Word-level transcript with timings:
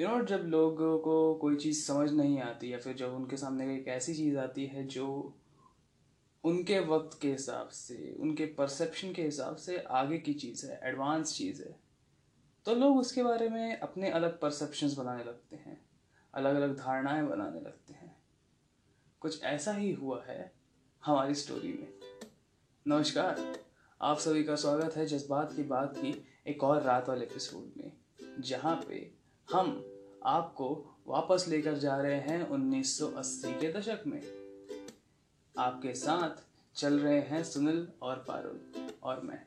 You 0.00 0.08
know 0.08 0.24
जब 0.24 0.42
लोगों 0.46 0.98
को 0.98 1.34
कोई 1.34 1.56
चीज़ 1.56 1.86
समझ 1.86 2.10
नहीं 2.12 2.38
आती 2.40 2.72
या 2.72 2.78
फिर 2.78 2.94
जब 2.96 3.14
उनके 3.14 3.36
सामने 3.36 3.76
एक 3.76 3.88
ऐसी 3.88 4.14
चीज़ 4.14 4.38
आती 4.38 4.64
है 4.66 4.86
जो 4.86 5.36
उनके 6.44 6.78
वक्त 6.80 7.18
के 7.22 7.32
हिसाब 7.32 7.68
से, 7.68 8.16
उनके 8.20 8.46
परसेप्शन 8.46 9.12
के 9.12 9.22
हिसाब 9.22 9.56
से 9.56 9.78
आगे 9.78 10.18
की 10.18 10.34
चीज़ 10.34 10.66
है 10.66 10.80
एडवांस 10.84 11.34
चीज़ 11.34 11.62
है 11.62 11.76
तो 12.64 12.74
लोग 12.74 12.98
उसके 12.98 13.22
बारे 13.22 13.48
में 13.48 13.78
अपने 13.78 14.10
अलग 14.10 14.40
परसेप्शंस 14.40 14.94
बनाने 14.94 15.24
लगते 15.24 15.56
हैं 15.56 15.80
अलग 16.34 16.54
अलग 16.54 16.76
धारणाएँ 16.78 17.26
बनाने 17.26 17.60
लगते 17.60 17.92
हैं। 17.92 18.16
कुछ 19.20 19.42
ऐसा 19.42 19.72
ही 19.72 19.92
हुआ 19.92 20.24
है 20.24 20.52
हमारी 21.02 21.34
स्टोरी 21.34 21.72
में। 21.72 21.92
नमस्कार, 22.86 23.58
आप 24.00 24.18
सभी 24.18 24.44
का 24.44 24.56
स्वागत 24.56 24.96
है 24.96 25.06
जज्बात 25.06 25.56
की 25.56 25.62
बात 25.62 25.96
की 25.96 26.26
एक 26.46 26.64
और 26.64 26.82
रात 26.82 27.08
वाले 27.08 27.24
एपिसोड 27.24 27.72
में, 27.76 27.92
जहाँ 28.40 28.84
पे 28.88 29.19
हम 29.52 29.84
आपको 30.24 30.98
वापस 31.06 31.44
लेकर 31.48 31.74
जा 31.74 31.96
रहे 31.96 32.14
हैं 32.14 32.50
1980 32.50 33.60
के 33.60 33.72
दशक 33.72 34.02
में। 34.06 34.20
आपके 35.58 35.94
साथ 35.94 36.42
चल 36.76 36.98
रहे 36.98 37.20
हैं 37.20 37.44
सुनील 37.44 37.88
और 38.02 38.16
पारुल 38.16 38.60
और 39.02 39.20
मैं। 39.20 39.46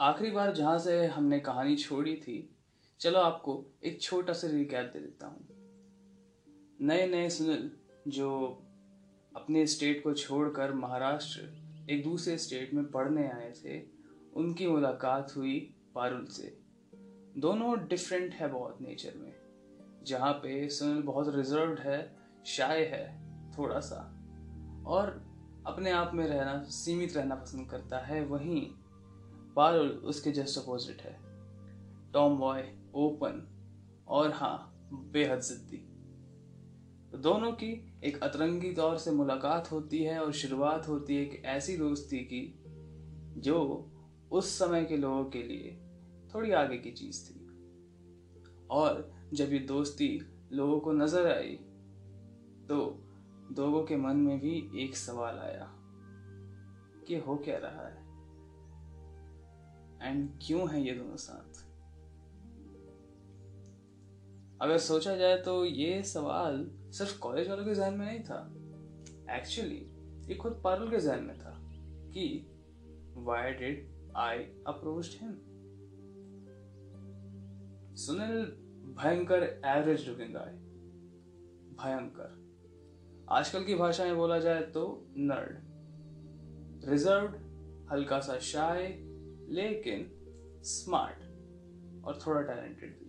आखिरी 0.00 0.30
बार 0.30 0.54
जहाँ 0.54 0.78
से 0.78 1.06
हमने 1.06 1.40
कहानी 1.40 1.76
छोड़ी 1.76 2.16
थी, 2.16 2.56
चलो 3.00 3.18
आपको 3.18 3.64
एक 3.84 4.02
छोटा 4.02 4.32
सा 4.32 4.46
रिकैप 4.46 4.90
दे 4.92 4.98
देता 4.98 5.26
हूँ। 5.26 5.48
नए 6.80 7.06
नए 7.06 7.30
सुनील, 7.30 7.70
जो 8.08 8.62
अपने 9.36 9.66
स्टेट 9.66 10.04
को 10.04 10.14
छोड़कर 10.14 10.72
महाराष्ट्र, 10.72 11.40
एक 11.90 12.04
दूसरे 12.04 12.38
स्टेट 12.38 12.74
में 12.74 12.90
पढ़ने 12.90 13.28
आए 13.28 13.52
थे, 13.64 13.82
उनकी 14.36 14.66
मुलाकात 14.66 15.36
हुई 15.36 15.74
पारुल 15.94 16.26
से। 16.26 16.65
दोनों 17.38 17.88
डिफरेंट 17.88 18.34
है 18.34 18.48
बहुत 18.48 18.78
नेचर 18.80 19.12
में। 19.16 19.32
जहाँ 20.04 20.32
पे 20.32 20.68
सुनील 20.68 21.02
बहुत 21.02 21.36
रिज़र्व 21.36 21.78
है 21.78 22.16
शाय 22.44 22.84
है, 22.84 23.22
थोड़ा 23.58 23.80
सा। 23.80 23.96
और 24.86 25.26
अपने 25.66 25.90
आप 25.90 26.14
में 26.14 26.26
रहना, 26.26 26.62
सीमित 26.62 27.16
रहना 27.16 27.34
पसंद 27.34 27.70
करता 27.70 27.98
है, 27.98 28.24
वहीं 28.24 28.70
पारुल 29.56 29.88
उसके 29.88 30.30
जस्ट 30.30 30.58
अपोजिट 30.58 31.02
है। 31.02 31.20
टॉम 32.12 32.38
बॉय 32.38 32.64
ओपन 32.94 33.48
और 34.08 34.30
हाँ 34.30 34.72
बेहद 34.92 35.40
जिद्दी। 35.40 35.76
तो 37.10 37.18
दोनों 37.18 37.52
की 37.52 37.94
एक 38.04 38.22
अतरंगी 38.22 38.72
तौर 38.72 38.96
से 38.98 39.10
मुलाकात 39.10 39.72
होती 39.72 40.02
है 40.02 40.24
और 40.24 40.32
शुरुआत 40.32 40.88
होती 40.88 41.16
है 41.16 41.22
एक 41.22 41.44
ऐसी 41.44 41.76
दोस्ती 41.76 42.18
की, 42.18 42.60
जो 43.40 43.90
उस 44.30 44.58
समय 44.58 44.84
के 44.84 44.96
लोगों 44.96 45.24
के 45.24 45.42
लिए 45.42 45.82
थोड़ी 46.34 46.52
आगे 46.52 46.76
की 46.78 46.90
चीज़ 46.90 47.24
थी। 47.24 47.40
और 48.70 49.10
जब 49.32 49.52
ये 49.52 49.58
दोस्ती 49.58 50.08
लोगों 50.52 50.80
को 50.80 50.92
नज़र 50.92 51.30
आई 51.32 51.54
तो 52.68 52.76
दोगों 53.52 53.82
के 53.84 53.96
मन 53.96 54.16
में 54.16 54.38
भी 54.40 54.84
एक 54.84 54.96
सवाल 54.96 55.38
आया 55.38 55.68
कि 57.08 57.16
हो 57.16 57.36
क्या 57.36 57.58
रहा 57.58 57.86
है? 57.86 58.04
एंड 60.02 60.30
क्यों 60.42 60.70
है 60.70 60.82
ये 60.82 60.92
दोनों 60.92 61.16
साथ? 61.16 61.64
अगर 64.62 64.78
सोचा 64.78 65.16
जाए 65.16 65.36
तो 65.38 65.64
ये 65.64 66.02
सवाल 66.02 66.64
सिर्फ़ 66.92 67.18
कॉलेज 67.18 67.48
वालों 67.48 67.64
के 67.64 67.74
जहन 67.74 67.94
में 67.94 68.06
नहीं 68.06 68.20
था। 68.20 68.38
एक्चुअली 69.36 69.80
ये 70.28 70.34
खुद 70.34 70.60
पारुल 70.64 70.90
के 70.90 70.98
जहन 70.98 71.24
में 71.24 71.38
था 71.38 71.52
कि 72.12 72.46
why 73.16 73.52
did 73.52 74.12
I 74.16 74.38
approach 74.66 75.18
him 75.22 75.32
Sunil 77.96 78.44
भयंकर 78.96 79.42
एवरेज 79.64 80.08
लुकिंग 80.08 80.34
गाय 80.34 80.52
भयंकर. 81.80 82.34
आजकल 83.30 83.64
की 83.64 83.74
भाषा 83.74 84.04
में 84.04 84.16
बोला 84.16 84.38
जाए 84.38 84.62
तो 84.62 85.06
नर्ड 85.16 86.88
रिज़र्व 86.88 87.34
हल्का 87.92 88.20
सा 88.20 88.38
शाय 88.38 88.88
लेकिन 89.48 90.10
स्मार्ट 90.62 91.24
और 92.04 92.18
थोड़ा 92.26 92.42
टैलेंटेड 92.42 92.98
भी. 92.98 93.06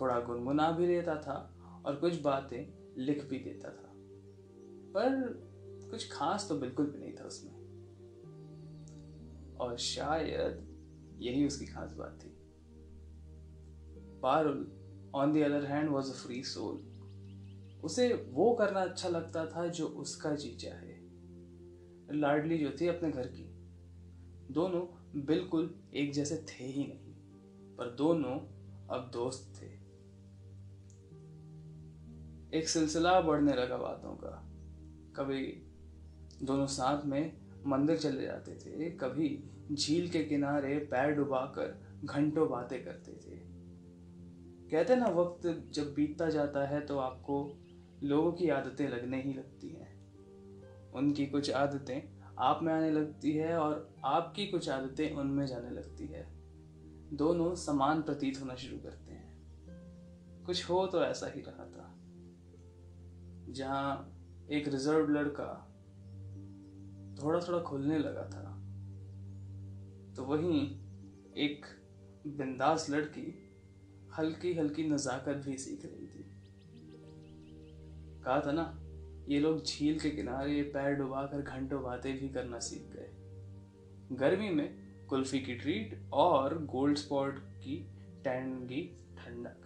थोड़ा 0.00 0.20
गुनगुना 0.20 0.70
भी 0.70 0.86
रहता 0.86 1.14
था 1.14 1.56
और 1.86 1.96
कुछ 1.96 2.20
बातें 2.20 2.94
लिख 2.98 3.24
भी 3.24 3.38
देता 3.38 3.68
था. 3.68 3.92
पर 4.96 5.28
कुछ 5.90 6.12
खास 6.12 6.48
तो 6.48 6.58
बिल्कुल 6.58 6.86
भी 6.86 6.98
नहीं 6.98 7.14
था 7.14 7.24
उसमें. 7.24 7.52
और 9.56 9.76
शायद 9.76 10.66
यही 11.18 11.46
उसकी 11.46 11.66
खास 11.66 11.92
बात 11.92 12.20
थी. 12.24 12.35
Parul 14.22 14.72
on 15.14 15.32
the 15.32 15.36
other 15.36 15.64
hand 15.64 15.90
was 15.90 16.10
a 16.10 16.14
free 16.14 16.42
soul 16.44 16.92
उसे 17.84 18.30
वो 18.30 18.52
करना 18.52 18.80
अच्छा 18.80 19.08
लगता 19.08 19.46
था 19.46 19.66
जो 19.66 19.86
उसका 19.86 20.34
जी 20.34 20.58
है। 20.64 20.96
लाडली 22.12 22.58
जो 22.58 22.70
थी 22.80 22.86
अपने 22.86 23.10
घर 23.10 23.26
की। 23.26 23.44
दोनों 24.52 24.82
बिल्कुल 25.24 25.74
एक 25.94 26.12
जैसे 26.12 26.36
थे 26.36 26.64
ही 26.64 26.84
नहीं, 26.84 27.14
पर 27.76 27.90
दोनों 27.90 28.38
अब 28.96 29.10
दोस्त 29.12 29.62
थे। 29.62 29.66
एक 32.58 32.68
सिलसिला 32.68 33.20
बढ़ने 33.20 33.52
लगा 33.52 33.76
बातों 33.76 34.10
का। 34.10 34.48
कभी 35.16 35.46
दोनों 36.42 36.66
साथ 36.66 37.04
में 37.04 37.36
मंदिर 37.66 37.96
चले 37.96 38.22
जाते 38.22 38.54
थे, 38.54 38.90
कभी 38.90 39.44
झील 39.72 40.08
के 40.08 40.24
किनारे 40.24 40.78
पैर 40.78 41.10
डुबाकर 41.10 41.98
घंटों 42.04 42.50
बातें 42.50 42.84
करते 42.84 43.12
थे। 43.12 43.55
कहते 44.70 44.96
ना, 44.96 45.06
वक्त 45.06 45.70
जब 45.72 45.94
बीतता 45.94 46.28
जाता 46.30 46.66
है 46.66 46.80
तो 46.80 46.98
आपको 46.98 47.58
लोगों 48.02 48.32
की 48.32 48.48
आदतें 48.48 48.88
लगने 48.88 49.22
ही 49.22 49.32
लगती 49.32 49.68
हैं। 49.68 50.92
उनकी 50.92 51.26
कुछ 51.26 51.50
आदतें 51.50 52.16
आप 52.38 52.60
में 52.62 52.72
आने 52.72 52.90
लगती 52.90 53.32
है 53.32 53.58
और 53.58 53.94
आपकी 54.04 54.46
कुछ 54.46 54.68
आदतें 54.68 55.16
उनमें 55.16 55.46
जाने 55.46 55.70
लगती 55.70 56.06
है। 56.06 56.26
दोनों 57.12 57.54
समान 57.54 58.02
प्रतीत 58.02 58.40
होना 58.40 58.54
शुरू 58.54 58.78
करते 58.78 59.12
हैं। 59.12 60.44
कुछ 60.46 60.70
हो 60.70 60.86
तो 60.86 61.02
ऐसा 61.04 61.26
ही 61.26 61.40
रहा 61.40 61.64
था। 61.66 61.94
जहाँ 63.52 64.12
एक 64.50 64.68
रिज़र्व 64.68 65.08
लड़का 65.08 65.72
थोड़ा 67.22 67.40
थोड़ा 67.40 67.58
खुलने 67.58 67.98
लगा 67.98 68.22
था 68.22 68.42
तो 70.16 70.24
वहीं 70.24 70.80
एक 71.36 71.66
बिंदास 72.26 72.90
लड़की 72.90 73.45
हल्की 74.18 74.52
हल्की 74.54 74.84
नज़ाकत 74.84 75.42
भी 75.46 75.56
सीख 75.58 75.84
रही 75.84 76.06
थी। 76.06 76.24
कहा 78.24 78.40
था 78.40 78.52
ना, 78.52 78.64
ये 79.28 79.40
लोग 79.40 79.62
झील 79.64 79.98
के 80.00 80.10
किनारे 80.10 80.62
पैर 80.74 80.94
डुबाकर 80.94 81.42
घंटों 81.42 81.82
बातें 81.82 82.12
भी 82.18 82.28
करना 82.28 82.58
सीख 82.58 82.82
गए। 82.92 84.16
गर्मी 84.16 84.50
में 84.50 84.68
कुल्फी 85.08 85.40
की 85.40 85.54
ट्रीट 85.54 85.98
और 86.12 86.58
गोल्ड 86.64 86.98
स्पॉट 86.98 87.38
की 87.38 87.76
टैंगी 88.24 88.82
ठंडक। 89.18 89.62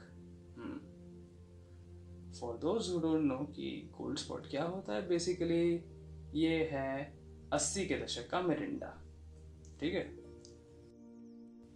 फॉर 2.40 2.56
दोज 2.56 2.90
डोंट 3.02 3.24
नो 3.24 3.36
कि 3.54 3.70
गोल्ड 3.98 4.18
स्पॉट 4.18 4.46
क्या 4.46 4.64
होता 4.64 4.94
है 4.94 5.06
बेसिकली 5.08 5.64
ये 6.34 6.56
है 6.72 7.12
अस्सी 7.52 7.86
के 7.86 7.96
दशक 7.96 8.28
का 8.30 8.40
मिरिंडा। 8.42 8.96
ठीक 9.80 9.94
है? 9.94 10.02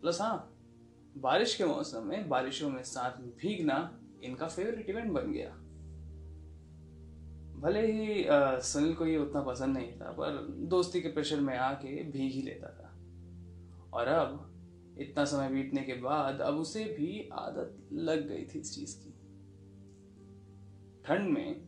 प्लस 0.01 0.21
हाँ 0.21 0.37
बारिश 1.17 1.55
के 1.55 1.65
मौसम 1.65 2.07
में 2.07 2.29
बारिशों 2.29 2.71
में 2.71 2.83
साथ 2.83 3.11
भीगना 3.11 4.01
इनका 4.25 4.49
फेवरेट 4.49 4.91
इवेंट 4.91 5.13
बन 5.13 5.33
गया। 5.33 5.51
भले 7.61 7.93
ही 7.93 8.27
सुनील 8.63 8.95
को 8.95 9.07
ये 9.07 9.19
उतना 9.19 9.41
पसंद 9.41 9.77
नहीं 9.77 9.93
था, 9.93 10.11
पर 10.11 10.47
दोस्ती 10.49 11.01
के 11.01 11.09
प्रेशर 11.09 11.41
में 11.41 11.59
आके 11.59 12.03
भीग 12.05 12.33
ही 12.33 12.43
लेता 12.43 12.67
था। 12.67 12.97
और 13.93 14.07
अब, 14.07 14.51
इतना 14.99 15.25
समय 15.25 15.49
बीतने 15.49 15.83
के 15.83 15.93
बाद, 15.93 16.41
अब 16.41 16.55
उसे 16.55 16.85
भी 16.85 17.29
आदत 17.33 17.89
लग 17.93 18.29
गई 18.29 18.45
थी 18.45 18.59
इस 18.59 18.75
चीज़ 18.75 18.97
की। 18.99 19.11
ठंड 21.05 21.31
में, 21.31 21.65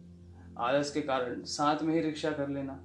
आलस 0.58 0.92
के 0.92 1.00
कारण 1.00 1.42
साथ 1.42 1.82
में 1.82 1.94
ही 1.94 2.00
रिक्शा 2.00 2.30
कर 2.30 2.48
लेना। 2.48 2.84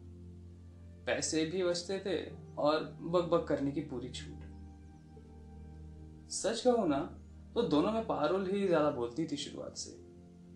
पैसे 1.05 1.45
भी 1.45 1.63
बचते 1.63 1.99
थे 1.99 2.35
और 2.57 2.83
बक 3.01 3.23
बक 3.23 3.47
करने 3.47 3.71
की 3.71 3.81
पूरी 3.81 4.09
छूट। 4.09 4.50
सच 6.31 6.61
कहूँ 6.61 6.87
ना 6.89 6.99
तो 7.55 7.61
दोनों 7.61 7.91
में 7.91 8.05
पारुल 8.07 8.47
ही 8.47 8.67
ज़्यादा 8.67 8.89
बोलती 8.91 9.25
थी 9.27 9.37
शुरुआत 9.37 9.77
से। 9.77 9.97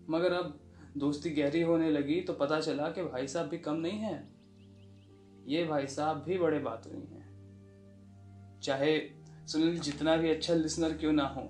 मगर 0.08 0.32
अब 0.32 0.58
दोस्ती 0.96 1.30
गहरी 1.30 1.60
होने 1.62 1.90
लगी 1.90 2.20
तो 2.20 2.32
पता 2.32 2.60
चला 2.60 2.88
कि 2.88 3.02
भाई 3.02 3.26
साहब 3.28 3.48
भी 3.48 3.58
कम 3.58 3.76
नहीं 3.76 3.98
है। 3.98 4.16
ये 5.46 5.64
भाई 5.64 5.86
साहब 5.86 6.22
भी 6.22 6.38
बड़े 6.38 6.58
बात 6.58 6.86
हुई 6.86 7.00
हैं। 7.00 7.24
चाहे 8.62 8.98
सुनील 9.48 9.78
जितना 9.80 10.16
भी 10.16 10.30
अच्छा 10.30 10.54
लिसनर 10.54 10.92
क्यों 10.92 11.12
ना 11.12 11.26
हो, 11.26 11.42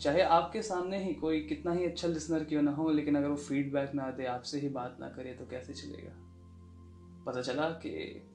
चाहे 0.00 0.22
आपके 0.22 0.62
सामने 0.62 0.98
ही 1.04 1.14
कोई 1.14 1.40
कितना 1.40 1.72
ही 1.72 1.84
अच्छा 1.84 2.08
लिसनर 2.08 2.44
क्यों 2.44 2.62
ना 2.62 2.70
हो, 2.70 2.90
लेकिन 2.90 3.16
अगर 3.16 3.28
वो 3.28 3.36
फीडबैक 3.36 3.94
ना 3.94 4.10
दे, 4.10 4.26
आपसे 4.26 4.60
ही 4.60 4.68
बात 4.68 4.96
ना 5.00 5.08
करे 5.08 5.32
तो 5.32 5.46
कैसे 5.46 5.72
चलेगा? 5.72 6.12
पता 7.26 7.42
चला 7.42 7.68
कि 7.86 8.26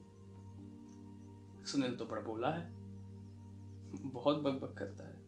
सुनील 1.66 1.96
तो 1.96 2.04
बड़ा 2.04 2.22
बोला 2.22 2.50
है। 2.50 2.64
बहुत 4.04 4.36
बक 4.36 4.52
बक 4.52 4.74
करता 4.78 5.08
है। 5.08 5.26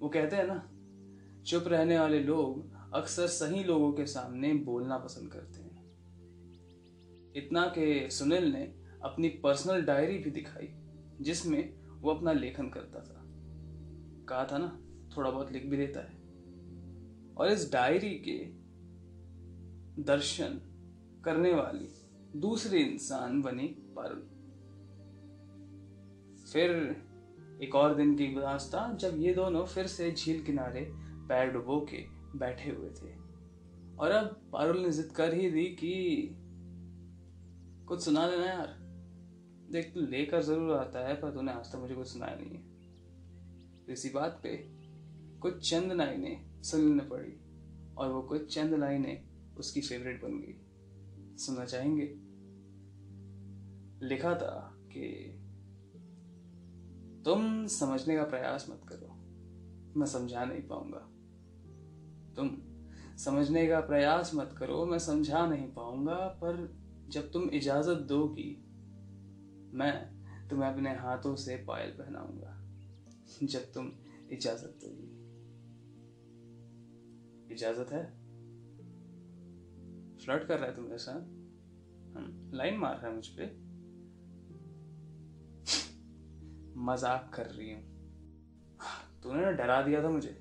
वो 0.00 0.08
कहते 0.08 0.36
हैं 0.36 0.46
ना, 0.46 0.68
चुप 1.42 1.64
रहने 1.66 1.98
वाले 1.98 2.20
लोग 2.20 2.72
अक्सर 2.94 3.26
सही 3.26 3.64
लोगों 3.64 3.92
के 3.92 4.06
सामने 4.06 4.54
बोलना 4.54 4.98
पसंद 4.98 5.32
करते 5.32 5.62
हैं। 5.62 5.72
इतना 7.36 7.66
कि 7.66 8.10
सुनील 8.10 8.52
ने 8.52 8.74
अपनी 9.02 9.28
पर्सनल 9.28 9.82
डायरी 9.82 10.18
भी 10.18 10.30
दिखाई, 10.30 10.68
जिसमें 11.20 11.86
वो 11.88 12.10
अपना 12.10 12.32
लेखन 12.32 12.68
करता 12.68 13.00
था। 13.00 13.22
कहा 14.28 14.44
था 14.44 14.58
ना, 14.58 14.80
थोड़ा 15.16 15.30
बहुत 15.30 15.52
लिख 15.52 15.66
भी 15.66 15.76
देता 15.76 16.00
है। 16.00 16.22
और 17.34 17.48
इस 17.48 17.72
डायरी 17.72 18.22
के 18.28 18.62
दर्शन 20.02 20.60
करने 21.24 21.54
वाली 21.54 21.88
दूसरे 22.40 22.78
इंसान 22.78 23.42
बनी 23.42 23.66
पारुल। 23.66 24.28
फिर 26.52 26.96
एक 27.62 27.74
और 27.74 27.94
दिन 27.94 28.16
की 28.16 28.26
था, 28.74 28.96
जब 28.96 29.14
ये 29.16 29.34
दोनों 29.34 29.64
फिर 29.64 29.86
से 29.86 30.12
झील 30.12 30.42
किनारे 30.42 30.90
पैर 31.28 31.50
डुबो 31.50 31.86
के 31.90 32.04
बैठे 32.38 32.70
हुए 32.70 32.90
थे। 32.90 33.14
और 33.98 34.10
अब 34.10 34.50
पारुल 34.52 34.78
ने 34.78 34.90
जिद 34.92 35.12
कर 35.16 35.34
ही 35.34 35.50
दी 35.50 35.64
कि 35.64 36.30
कुछ 37.88 38.04
सुना 38.04 38.30
देना 38.30 38.46
यार। 38.46 38.66
देख, 39.72 39.94
तू 39.94 40.00
लेकर 40.00 40.42
ज़रूर 40.42 40.76
आता 40.76 41.08
है, 41.08 41.14
पर 41.14 41.30
तूने 41.30 41.52
आज 41.52 41.72
तक 41.72 41.78
मुझे 41.78 41.94
कुछ 41.94 42.06
सुनाया 42.06 42.36
नहीं 42.40 42.50
है। 42.50 42.72
इसी 43.92 44.10
बात 44.10 44.40
पे 44.42 44.56
कुछ 45.40 45.70
चंद 45.70 45.92
लाइनें 45.92 46.62
सुनील 46.62 47.00
पड़ी, 47.00 47.40
और 47.96 48.12
वो 48.12 48.22
कुछ 48.22 48.54
चंद 48.54 48.74
लाइनें 48.74 49.24
उसकी 49.56 49.80
फेवरेट 49.80 50.22
बन 50.24 50.30
गई। 50.30 50.58
सुनना 51.36 51.64
चाहेंगे? 51.64 52.14
लिखा 54.06 54.34
था 54.34 54.76
कि 54.76 55.38
तुम 57.24 57.66
समझने 57.66 58.16
का 58.16 58.24
प्रयास 58.24 58.66
मत 58.70 58.80
करो। 58.88 59.06
मैं 59.98 60.06
समझा 60.06 60.44
नहीं 60.44 60.62
पाऊँगा। 60.62 61.08
तुम 62.36 62.58
समझने 63.16 63.66
का 63.68 63.80
प्रयास 63.80 64.34
मत 64.34 64.54
करो, 64.58 64.86
मैं 64.86 64.98
समझा 64.98 65.46
नहीं 65.46 65.72
पाऊँगा, 65.72 66.14
पर 66.14 66.78
जब 67.08 67.32
तुम 67.32 67.50
इजाज़त 67.50 67.96
दोगी, 67.96 68.64
मैं 69.74 70.22
तुम्हें 70.48 70.70
अपने 70.70 70.90
हाथों 70.90 71.36
से 71.36 71.56
पायल 71.56 71.90
पहनाऊँगा, 71.90 72.58
जब 73.42 73.72
तुम 73.72 73.92
इजाज़त 74.30 74.78
दोगी। 74.84 75.22
इजाज़त 77.54 77.92
है? 77.92 78.22
फ्लर्ट 80.18 80.44
कर 80.44 80.58
रहा 80.58 80.68
है 80.68 80.76
तुम्हारे 80.76 80.98
साथ 80.98 81.20
लाइन 82.54 82.76
मार 82.76 82.96
रहा 82.96 83.08
है 83.08 83.14
मुझ 83.14 83.26
पर 83.26 83.71
मज़ाक 86.76 87.30
कर 87.34 87.46
रही 87.46 87.72
हूँ। 87.72 87.82
तूने 89.22 89.40
ना 89.40 89.50
डरा 89.50 89.80
दिया 89.82 90.02
था 90.02 90.08
मुझे। 90.08 90.36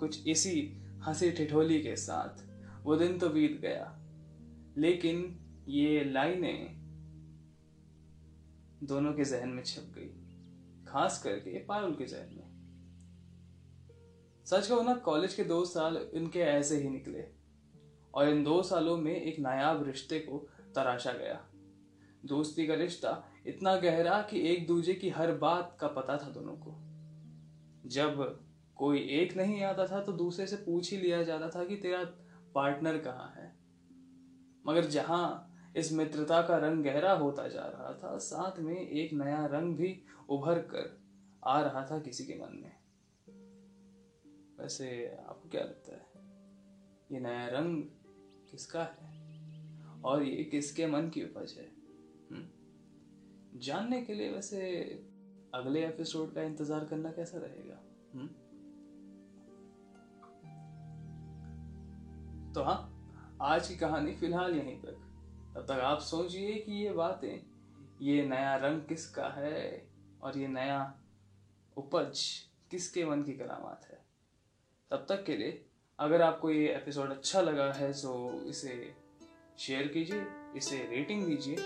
कुछ 0.00 0.26
इसी 0.26 0.54
हँसी 1.04 1.30
ठिठोली 1.30 1.80
के 1.82 1.96
साथ 1.96 2.44
वो 2.84 2.96
दिन 2.96 3.18
तो 3.18 3.28
बीत 3.28 3.60
गया, 3.60 3.98
लेकिन 4.78 5.24
ये 5.68 6.04
लाइनें 6.04 6.80
दोनों 8.82 9.12
के 9.12 9.24
जहन 9.24 9.48
में 9.48 9.62
छप 9.62 9.92
गई, 9.94 10.08
खास 10.86 11.22
करके 11.22 11.58
पारुल 11.64 11.94
के 11.94 12.04
जहन 12.04 12.34
में। 12.36 12.50
सच 14.46 14.66
कहूँ 14.66 14.84
ना, 14.84 14.94
कॉलेज 14.94 15.34
के 15.34 15.44
दो 15.44 15.64
साल 15.64 15.96
इनके 16.14 16.40
ऐसे 16.40 16.76
ही 16.82 16.88
निकले, 16.90 17.24
और 18.14 18.28
इन 18.28 18.42
दो 18.44 18.62
सालों 18.62 18.96
में 18.96 19.14
एक 19.14 19.38
नायाब 19.38 19.86
रिश्ते 19.86 20.18
को 20.18 20.38
तराशा 20.74 21.12
गया। 21.12 21.40
दोस्ती 22.24 22.66
का 22.66 22.74
रिश्ता 22.74 23.12
इतना 23.46 23.76
गहरा 23.76 24.22
कि 24.22 24.40
एक 24.48 24.66
दूसरे 24.66 24.94
की 24.94 25.08
हर 25.10 25.34
बात 25.34 25.76
का 25.80 25.88
पता 25.88 26.16
था 26.16 26.30
दोनों 26.30 26.56
को। 26.56 26.74
जब 27.88 28.44
कोई 28.76 28.98
एक 28.98 29.36
नहीं 29.36 29.62
आता 29.62 29.86
था 29.86 30.00
तो 30.00 30.12
दूसरे 30.12 30.46
से 30.46 30.56
पूछ 30.56 30.90
ही 30.90 30.98
लिया 30.98 31.22
जाता 31.22 31.48
था 31.48 31.64
कि 31.64 31.76
तेरा 31.76 32.04
पार्टनर 32.54 32.98
कहाँ 32.98 33.32
है। 33.36 33.56
मगर 34.66 34.84
जहाँ 34.84 35.48
इस 35.76 35.92
मित्रता 35.92 36.42
का 36.42 36.56
रंग 36.56 36.84
गहरा 36.84 37.12
होता 37.12 37.48
जा 37.48 37.62
रहा 37.62 37.92
था, 37.94 38.18
साथ 38.18 38.60
में 38.60 38.88
एक 38.88 39.12
नया 39.12 39.46
रंग 39.46 39.76
भी 39.76 40.02
उभर 40.28 40.58
कर 40.58 41.00
आ 41.46 41.60
रहा 41.60 41.86
था 41.90 41.98
किसी 41.98 42.24
के 42.24 42.34
मन 42.34 42.56
में। 42.56 42.76
वैसे 44.60 45.16
आपको 45.28 45.48
क्या 45.48 45.60
लगता 45.60 45.92
है, 45.92 46.06
ये 47.12 47.20
नया 47.20 47.46
रंग 47.48 47.82
किसका 48.50 48.82
है? 48.82 49.12
और 50.04 50.22
ये 50.22 50.44
किसके 50.44 50.86
मन 50.86 51.08
की 51.08 51.22
उपज 51.22 51.54
हुँ? 51.58 51.71
जानने 53.56 54.02
के 54.02 54.14
लिए 54.14 54.32
वैसे 54.32 54.60
अगले 55.54 55.86
एपिसोड 55.86 56.34
का 56.34 56.42
इंतज़ार 56.42 56.84
करना 56.84 57.10
कैसा 57.10 57.38
रहेगा? 57.38 57.74
हुँ? 58.14 58.28
तो 62.54 62.62
हाँ 62.62 63.38
आज 63.42 63.68
की 63.68 63.76
कहानी 63.76 64.14
फ़िलहाल 64.14 64.54
यहीं 64.54 64.80
तक 64.80 64.98
तब 65.54 65.64
तक 65.64 65.80
आप 65.80 65.98
सोचिए 65.98 66.54
कि 66.54 66.72
ये 66.72 66.92
बातें, 66.92 67.42
ये 68.02 68.24
नया 68.26 68.56
रंग 68.56 68.80
किसका 68.80 69.28
है 69.28 69.88
और 70.22 70.38
ये 70.38 70.48
नया 70.48 71.00
उपज 71.76 72.20
किसके 72.70 73.04
मन 73.04 73.22
की 73.22 73.32
करामात 73.32 73.86
है? 73.90 73.98
तब 74.90 75.06
तक 75.08 75.24
के 75.24 75.36
लिए 75.36 75.64
अगर 75.98 76.22
आपको 76.22 76.50
ये 76.50 76.74
एपिसोड 76.74 77.10
अच्छा 77.10 77.40
लगा 77.40 77.72
है 77.72 77.92
तो 77.92 78.44
इसे 78.46 78.94
शेयर 79.58 79.88
कीजिए, 79.88 80.26
इसे 80.56 80.86
रेटिंग 80.90 81.26
दीजिए। 81.26 81.56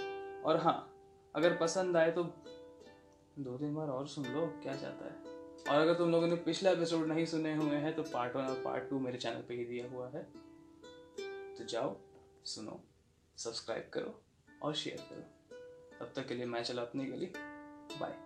और 0.43 0.57
हाँ 0.57 0.96
अगर 1.37 1.57
पसंद 1.57 1.97
आए 1.97 2.11
तो 2.11 2.23
दो 3.39 3.57
तीन 3.59 3.75
बार 3.75 3.89
और 3.89 4.09
सुन 4.09 4.27
लो, 4.27 4.47
क्या 4.63 4.75
चाहता 4.77 5.05
है। 5.05 5.35
और 5.69 5.81
अगर 5.81 5.95
तुम 5.95 6.11
लोगों 6.11 6.27
ने 6.27 6.37
पिछला 6.37 6.71
एपिसोड 6.71 7.07
नहीं 7.07 7.25
सुने 7.27 7.55
हुए 7.55 7.77
हैं 7.77 7.95
तो 7.97 8.03
पार्ट 8.03 8.37
वन 8.37 8.43
और 8.43 8.63
पार्ट 8.63 8.89
टू 8.91 8.99
मेरे 8.99 9.19
चैनल 9.19 9.43
पे 9.43 9.55
ही 9.55 9.65
दिया 9.65 9.89
हुआ 9.89 10.09
है। 10.09 10.23
तो 11.57 11.65
जाओ, 11.65 11.97
सुनो 12.45 12.81
सब्सक्राइब 13.37 13.91
करो 13.95 14.21
और 14.63 14.75
शेयर 14.75 15.07
करो। 15.11 15.25
तब 15.99 16.13
तक 16.17 16.29
के 16.29 16.35
लिए 16.35 16.47
मैं 16.47 16.63
चला 16.63 16.83
अपनी 16.83 17.05
गली। 17.05 17.33
बाय 18.01 18.26